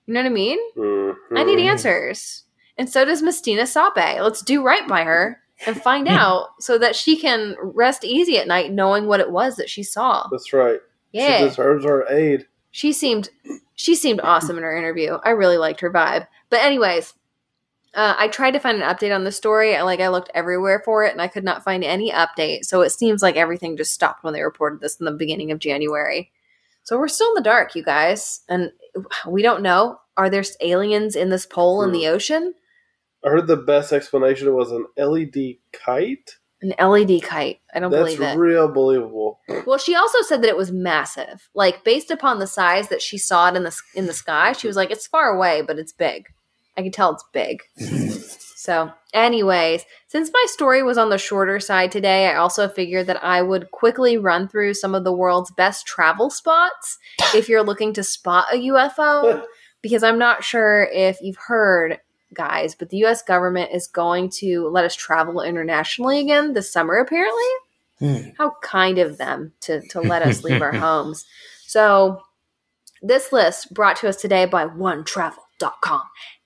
[0.06, 0.60] You know what I mean?
[0.76, 1.16] Mhm.
[1.36, 2.44] I need answers.
[2.78, 4.22] And so does Mistina Sape.
[4.22, 8.48] Let's do right by her and find out so that she can rest easy at
[8.48, 10.28] night knowing what it was that she saw.
[10.32, 10.80] That's right.
[11.12, 11.40] Yeah.
[11.40, 12.48] She deserves our aid.
[12.72, 13.30] She seemed
[13.76, 15.18] she seemed awesome in her interview.
[15.24, 16.28] I really liked her vibe.
[16.50, 17.14] But anyways,
[17.96, 19.76] uh, I tried to find an update on the story.
[19.76, 22.66] I like I looked everywhere for it and I could not find any update.
[22.66, 25.60] So it seems like everything just stopped when they reported this in the beginning of
[25.60, 26.32] January.
[26.84, 28.72] So we're still in the dark, you guys, and
[29.28, 30.00] we don't know.
[30.18, 32.54] Are there aliens in this pole in the ocean?
[33.26, 36.38] I heard the best explanation was an LED kite.
[36.62, 37.60] An LED kite.
[37.74, 38.38] I don't That's believe it.
[38.38, 39.40] real believable.
[39.66, 41.50] Well, she also said that it was massive.
[41.54, 44.68] Like based upon the size that she saw it in the in the sky, she
[44.68, 46.28] was like, "It's far away, but it's big.
[46.78, 47.62] I can tell it's big."
[48.56, 53.24] so, anyways, since my story was on the shorter side today, I also figured that
[53.24, 56.98] I would quickly run through some of the world's best travel spots
[57.36, 59.44] if you're looking to spot a UFO.
[59.82, 62.00] because I'm not sure if you've heard,
[62.34, 63.22] guys, but the U.S.
[63.22, 67.44] government is going to let us travel internationally again this summer, apparently
[68.00, 68.32] Hmm.
[68.38, 71.26] how kind of them to to let us leave our homes.
[71.66, 72.22] So
[73.02, 76.02] this list brought to us today by onetravel.com.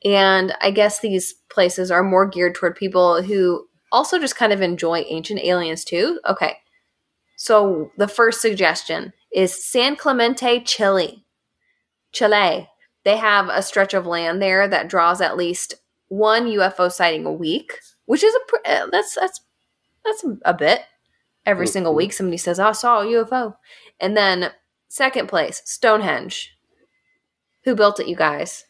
[0.06, 4.62] And I guess these places are more geared toward people who also just kind of
[4.62, 6.20] enjoy ancient aliens too.
[6.28, 6.58] Okay.
[7.36, 11.26] So the first suggestion is San Clemente, Chile.
[12.12, 12.70] Chile.
[13.06, 15.76] They have a stretch of land there that draws at least
[16.08, 17.74] one UFO sighting a week,
[18.06, 19.42] which is a pr- uh, that's that's
[20.04, 20.82] that's a bit
[21.46, 21.98] every single Mhm.
[21.98, 23.56] week somebody says, "I saw a UFO."
[24.00, 24.52] And then
[24.88, 26.56] second place, Stonehenge.
[27.64, 28.66] Who built it, you guys?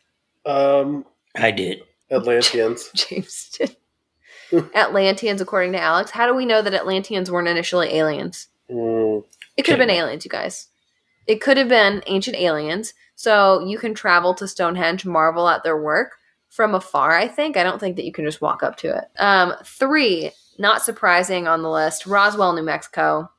[0.46, 1.06] Um,
[1.36, 1.82] I did.
[2.12, 2.90] Atlanteans.
[2.96, 3.76] James did.
[4.74, 6.12] Atlanteans, according to Alex.
[6.12, 8.48] How do we know that Atlanteans weren't initially aliens?
[8.70, 9.24] Mm,
[9.58, 10.68] It could have been aliens, you guys.
[11.28, 12.94] It could have been ancient aliens.
[13.16, 16.14] So you can travel to Stonehenge, marvel at their work
[16.50, 17.58] from afar, I think.
[17.58, 19.06] I don't think that you can just walk up to it.
[19.20, 23.30] Um, three, not surprising on the list, Roswell, New Mexico.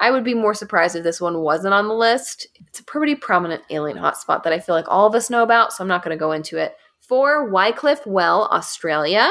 [0.00, 2.46] I would be more surprised if this one wasn't on the list.
[2.66, 5.72] It's a pretty prominent alien hotspot that I feel like all of us know about,
[5.72, 6.76] so I'm not going to go into it.
[7.08, 9.30] Four, Wycliffe Well, Australia.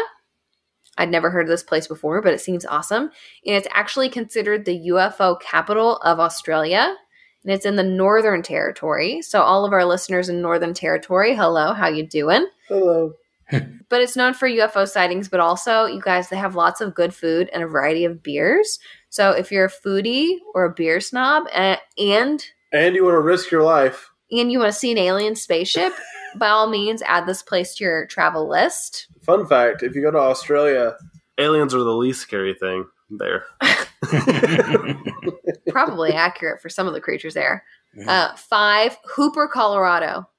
[0.97, 3.03] I'd never heard of this place before, but it seems awesome.
[3.03, 6.95] And it's actually considered the UFO capital of Australia.
[7.43, 9.21] And it's in the Northern Territory.
[9.21, 12.47] So all of our listeners in Northern Territory, hello, how you doing?
[12.67, 13.13] Hello.
[13.89, 17.13] But it's known for UFO sightings, but also, you guys, they have lots of good
[17.13, 18.79] food and a variety of beers.
[19.07, 23.21] So if you're a foodie or a beer snob and and, And you want to
[23.21, 24.09] risk your life?
[24.31, 25.93] And you want to see an alien spaceship,
[26.35, 29.07] by all means, add this place to your travel list.
[29.21, 30.95] Fun fact: If you go to Australia,
[31.37, 33.45] aliens are the least scary thing there.
[35.69, 37.63] Probably accurate for some of the creatures there.
[38.07, 40.29] Uh, five, Hooper, Colorado.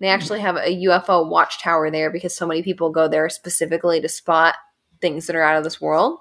[0.00, 4.08] They actually have a UFO watchtower there because so many people go there specifically to
[4.08, 4.54] spot
[5.00, 6.20] things that are out of this world.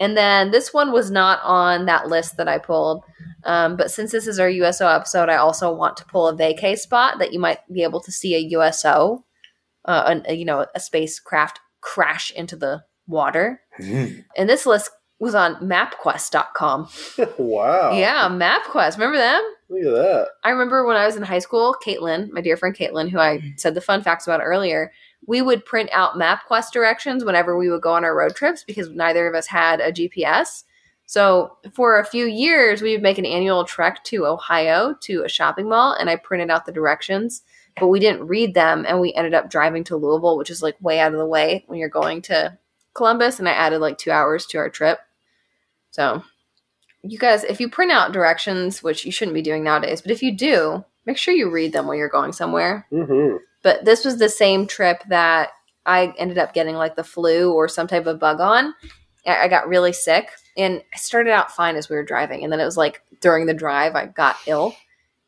[0.00, 3.04] And then this one was not on that list that I pulled.
[3.44, 6.76] Um, but since this is our USO episode, I also want to pull a vacay
[6.76, 9.24] spot that you might be able to see a USO,
[9.84, 13.60] uh, an, a, you know, a spacecraft crash into the water.
[14.36, 14.90] And this list
[15.20, 16.88] was on mapquest.com.
[17.38, 17.92] wow.
[17.92, 18.94] Yeah, MapQuest.
[18.94, 19.42] Remember them?
[19.68, 20.28] Look at that.
[20.42, 23.52] I remember when I was in high school, Caitlin, my dear friend Caitlin, who I
[23.56, 24.92] said the fun facts about earlier,
[25.26, 28.88] we would print out MapQuest directions whenever we would go on our road trips because
[28.90, 30.64] neither of us had a GPS.
[31.06, 35.28] So for a few years, we would make an annual trek to Ohio to a
[35.28, 37.42] shopping mall, and I printed out the directions,
[37.78, 40.76] but we didn't read them, and we ended up driving to Louisville, which is like
[40.80, 42.56] way out of the way when you're going to
[42.94, 45.00] Columbus, and I added like two hours to our trip.
[45.90, 46.22] So
[47.02, 50.22] you guys, if you print out directions, which you shouldn't be doing nowadays, but if
[50.22, 52.86] you do, make sure you read them when you're going somewhere.
[52.92, 53.36] Mm-hmm.
[53.62, 55.50] But this was the same trip that
[55.86, 58.74] I ended up getting like the flu or some type of bug on.
[59.26, 62.42] I got really sick and I started out fine as we were driving.
[62.42, 64.74] And then it was like during the drive, I got ill.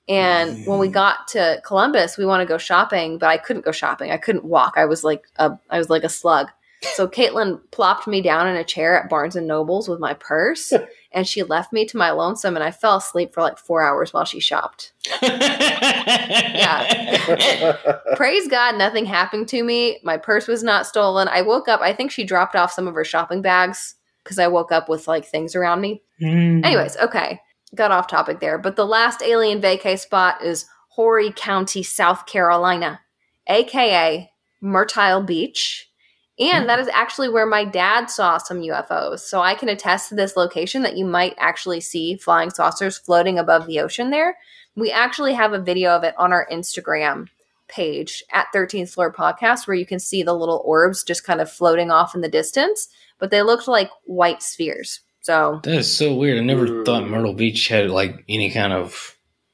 [0.08, 3.72] And when we got to Columbus, we want to go shopping, but I couldn't go
[3.72, 4.10] shopping.
[4.10, 4.74] I couldn't walk.
[4.76, 6.48] I was like a, I was like a slug.
[6.94, 10.72] So Caitlin plopped me down in a chair at Barnes and Nobles with my purse,
[11.12, 12.56] and she left me to my lonesome.
[12.56, 14.92] And I fell asleep for like four hours while she shopped.
[16.62, 17.76] Yeah.
[18.16, 19.98] Praise God, nothing happened to me.
[20.02, 21.28] My purse was not stolen.
[21.28, 21.80] I woke up.
[21.80, 25.08] I think she dropped off some of her shopping bags because I woke up with
[25.08, 26.02] like things around me.
[26.20, 26.64] Mm.
[26.64, 27.40] Anyways, okay,
[27.74, 28.58] got off topic there.
[28.58, 33.00] But the last alien vacay spot is Horry County, South Carolina,
[33.46, 34.30] aka
[34.60, 35.88] Myrtle Beach.
[36.38, 36.66] And mm-hmm.
[36.68, 39.20] that is actually where my dad saw some UFOs.
[39.20, 43.38] So I can attest to this location that you might actually see flying saucers floating
[43.38, 44.36] above the ocean there.
[44.74, 47.28] We actually have a video of it on our Instagram
[47.68, 51.50] page at 13th Floor Podcast where you can see the little orbs just kind of
[51.50, 55.00] floating off in the distance, but they looked like white spheres.
[55.20, 56.38] So That is so weird.
[56.38, 59.11] I never thought Myrtle Beach had like any kind of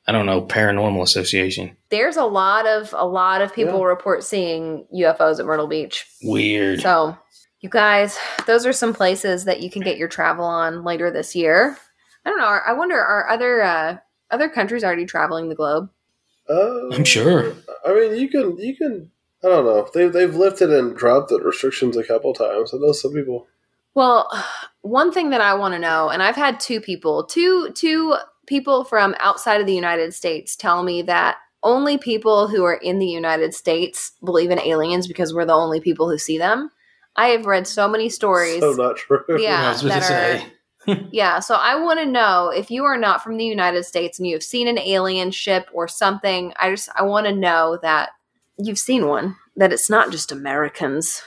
[0.09, 1.77] I don't know paranormal association.
[1.91, 3.85] there's a lot of a lot of people Yeah.
[3.85, 6.07] report seeing UFOs at Myrtle Beach.
[6.25, 6.81] Weird.
[6.81, 7.17] So,
[7.61, 11.37] you guys, those are some places that you can get your travel on later this
[11.37, 11.77] year.
[12.25, 12.47] I don't know.
[12.47, 13.97] I wonder are other uh,
[14.31, 15.91] other countries already traveling the globe?
[16.49, 17.53] Uh, I'm sure.
[17.87, 19.11] I mean, you can, you can.
[19.45, 19.89] I don't know.
[19.93, 22.73] They've they've lifted and dropped the restrictions a couple times.
[22.73, 23.47] I know some people.
[23.95, 24.31] Well,
[24.81, 28.17] one thing that I want to know, and I've had two people, two two
[28.49, 32.99] people from outside of the United States tell me that only people who are in
[32.99, 36.71] the United States believe in aliens because we're the only people who see them.
[37.17, 38.61] I have read so many stories.
[38.61, 39.25] So not true.
[39.41, 39.69] Yeah.
[39.69, 40.47] I was that say.
[41.13, 44.27] Yeah, so I want to know if you are not from the United States and
[44.27, 46.55] you have seen an alien ship or something.
[46.57, 48.11] I just I want to know that
[48.57, 49.37] you've seen one.
[49.57, 51.23] That it's not just Americans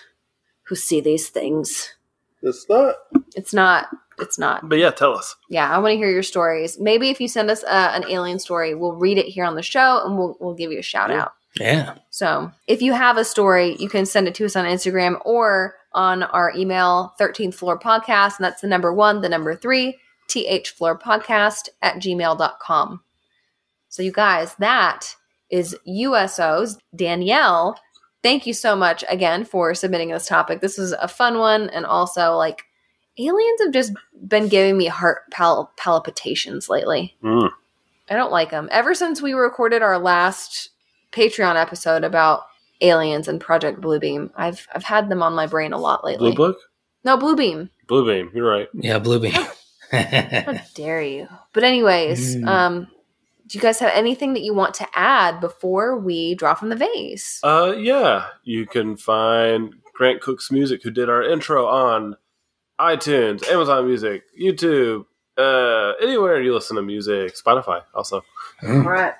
[0.63, 1.93] who see these things.
[2.41, 2.95] It's not.
[3.36, 3.89] It's not.
[4.22, 4.69] It's not.
[4.69, 5.36] But yeah, tell us.
[5.49, 6.80] Yeah, I want to hear your stories.
[6.80, 9.61] Maybe if you send us uh, an alien story, we'll read it here on the
[9.63, 11.22] show and we'll we'll give you a shout Yeah.
[11.24, 11.34] out.
[11.59, 11.95] Yeah.
[12.11, 15.76] So if you have a story, you can send it to us on Instagram or
[15.93, 18.38] on our email, 13th Floor Podcast.
[18.38, 19.97] And that's the number one, the number three,
[20.30, 23.01] TH Floor Podcast at gmail.com.
[23.89, 25.13] So, you guys, that
[25.49, 26.78] is USOs.
[26.95, 27.78] Danielle,
[28.24, 30.61] thank you so much again for submitting this topic.
[30.61, 31.69] This was a fun one.
[31.72, 32.63] And also, like,
[33.28, 33.93] aliens have just
[34.28, 37.15] been giving me heart pal- palpitations lately.
[37.24, 37.49] Mm.
[38.09, 38.67] I don't like them.
[38.72, 40.69] Ever since we recorded our last
[41.11, 42.43] Patreon episode about
[42.82, 46.32] aliens and Project Bluebeam, I've I've had them on my brain a lot lately.
[46.34, 46.57] Blue book,
[47.03, 47.69] No, Bluebeam.
[47.88, 48.34] Bluebeam.
[48.34, 48.67] You're right.
[48.74, 49.32] Yeah, Bluebeam.
[49.91, 51.28] How dare you?
[51.53, 52.47] But anyways, Mm.
[52.47, 52.88] um,
[53.47, 56.76] do you guys have anything that you want to add before we draw from the
[56.78, 57.39] vase?
[57.43, 62.15] Uh, yeah, you can find Grant Cook's music, who did our intro on
[62.82, 65.06] iTunes, Amazon Music, YouTube,
[65.38, 68.24] uh, anywhere you listen to music, Spotify also.
[68.68, 69.14] All right,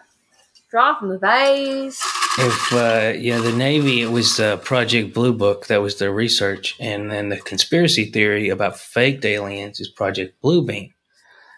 [0.72, 2.01] draw from the vase.
[2.39, 6.76] if uh, yeah, the Navy it was uh, Project Blue Book that was the research,
[6.80, 10.93] and then the conspiracy theory about faked aliens is Project Blue Beam.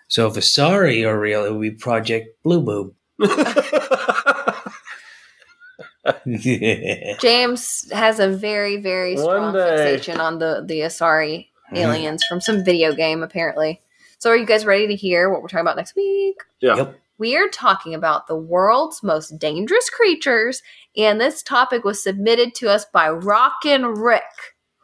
[0.10, 2.93] So if Asari are real, it would be Project Blue Boob.
[7.22, 12.93] James has a very, very strong fixation on the the Asari aliens from some video
[12.93, 13.82] game, apparently.
[14.19, 16.38] So, are you guys ready to hear what we're talking about next week?
[16.61, 16.76] yeah.
[16.78, 16.99] Yep.
[17.19, 20.61] We are talking about the world's most dangerous creatures,
[20.97, 24.24] and this topic was submitted to us by Rockin' Rick.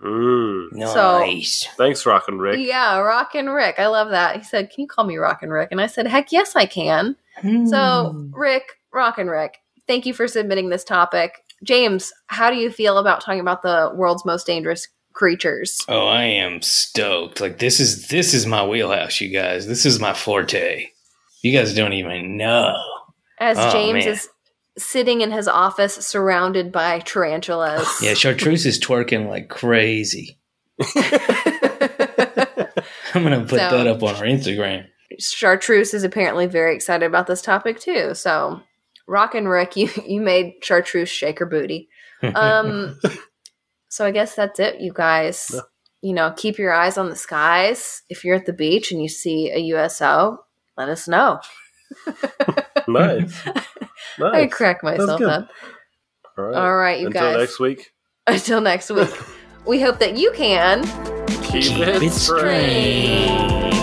[0.02, 0.68] Mm.
[0.74, 1.68] Nice.
[1.76, 2.60] Thanks, Rockin' Rick.
[2.60, 3.76] Yeah, Rockin' Rick.
[3.80, 4.38] I love that.
[4.38, 5.70] He said, Can you call me Rockin' Rick?
[5.72, 7.16] And I said, Heck yes, I can.
[7.42, 8.32] So, Hmm.
[8.34, 8.64] Rick,
[8.94, 11.44] Rockin' Rick, thank you for submitting this topic.
[11.64, 15.84] James, how do you feel about talking about the world's most dangerous creatures?
[15.88, 17.42] Oh, I am stoked.
[17.42, 19.68] Like this is this is my wheelhouse, you guys.
[19.68, 20.88] This is my forte.
[21.42, 22.76] You guys don't even know.
[23.40, 24.14] As Oh, James man.
[24.14, 24.30] is
[24.78, 27.88] sitting in his office surrounded by tarantulas.
[28.02, 30.38] Yeah, Chartreuse is twerking like crazy.
[33.14, 34.86] I'm gonna put So- that up on our Instagram.
[35.20, 38.14] Chartreuse is apparently very excited about this topic too.
[38.14, 38.62] So,
[39.08, 41.90] Rockin' Rick, you, you made Chartreuse shake her booty.
[42.36, 43.00] Um,
[43.90, 45.52] so I guess that's it, you guys.
[45.54, 45.62] Yeah.
[46.02, 48.04] You know, keep your eyes on the skies.
[48.10, 50.46] If you're at the beach and you see a USO,
[50.78, 51.42] let us know.
[52.88, 53.42] nice.
[54.24, 55.50] I crack myself up.
[56.38, 56.56] All right.
[56.56, 57.34] All right, you Until guys.
[57.34, 57.92] Until next week,
[58.28, 59.10] Until next week,
[59.66, 60.84] we hope that you can
[61.52, 63.28] keep, Keep it it strange.
[63.28, 63.79] strange.